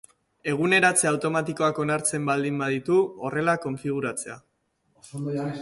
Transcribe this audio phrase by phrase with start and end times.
[0.51, 4.43] Eguneratze automatikoak onartzen baldin baditu, horrela konfiguratzea.